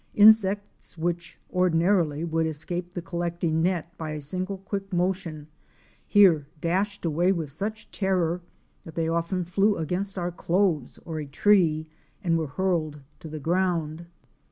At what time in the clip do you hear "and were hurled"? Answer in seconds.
12.23-13.01